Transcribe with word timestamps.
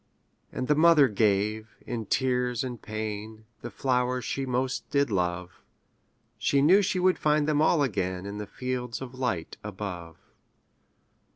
''And 0.51 0.67
the 0.67 0.73
mother 0.73 1.07
gave, 1.07 1.75
in 1.85 2.07
tears 2.07 2.63
and 2.63 2.81
pain, 2.81 3.45
The 3.61 3.69
flowers 3.69 4.25
she 4.25 4.47
most 4.47 4.89
did 4.89 5.11
love; 5.11 5.61
She 6.39 6.59
knew 6.59 6.81
she 6.81 6.97
should 6.97 7.19
find 7.19 7.47
them 7.47 7.61
all 7.61 7.83
again 7.83 8.25
In 8.25 8.39
the 8.39 8.47
fields 8.47 8.99
of 8.99 9.13
light 9.13 9.57
above. 9.63 10.17